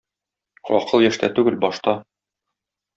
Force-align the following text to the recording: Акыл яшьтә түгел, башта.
Акыл 0.77 1.05
яшьтә 1.09 1.31
түгел, 1.37 1.61
башта. 1.67 1.99